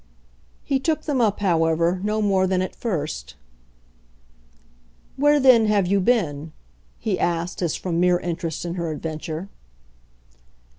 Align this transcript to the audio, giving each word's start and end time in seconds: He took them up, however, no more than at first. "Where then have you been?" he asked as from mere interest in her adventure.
He 0.63 0.79
took 0.79 1.03
them 1.03 1.21
up, 1.21 1.41
however, 1.41 2.01
no 2.03 2.23
more 2.23 2.47
than 2.47 2.63
at 2.63 2.75
first. 2.75 3.35
"Where 5.15 5.39
then 5.39 5.67
have 5.67 5.85
you 5.85 5.99
been?" 5.99 6.53
he 6.97 7.19
asked 7.19 7.61
as 7.61 7.75
from 7.75 7.99
mere 7.99 8.17
interest 8.19 8.65
in 8.65 8.73
her 8.73 8.89
adventure. 8.89 9.47